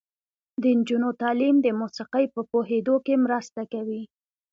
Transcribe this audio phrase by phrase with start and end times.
[0.61, 4.03] د نجونو تعلیم د موسیقۍ په پوهیدو کې مرسته کوي.